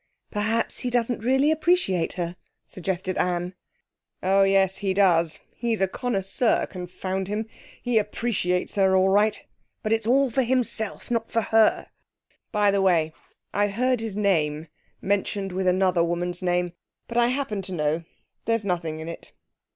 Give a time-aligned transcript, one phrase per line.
[0.31, 3.53] 'Perhaps he doesn't really appreciate her,' suggested Anne.
[4.23, 5.37] 'Oh, yes, he does.
[5.53, 7.45] He's a connoisseur confound him!
[7.83, 9.45] He appreciates her all right.
[9.83, 11.91] But it's all for himself not for her.
[12.51, 13.13] By the way,
[13.53, 14.69] I've heard his name
[15.03, 16.73] mentioned with another woman's name.
[17.07, 18.03] But I happen to know
[18.45, 19.33] there's nothing in it.'